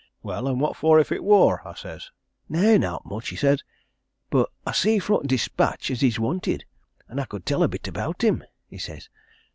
[0.23, 2.09] 'Well, an' what if it wor?' I says.
[2.49, 3.63] 'Nay, nowt much,' he says,
[4.31, 6.65] 'but I see fro' t' Dispatch 'at he's wanted,
[7.07, 9.09] and I could tell a bit about him,' he says.